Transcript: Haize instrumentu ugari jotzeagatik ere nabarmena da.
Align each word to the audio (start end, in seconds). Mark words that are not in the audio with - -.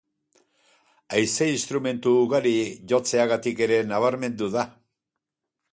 Haize 1.17 1.49
instrumentu 1.57 2.15
ugari 2.23 2.55
jotzeagatik 2.93 3.65
ere 3.69 3.79
nabarmena 3.95 4.53
da. 4.59 4.67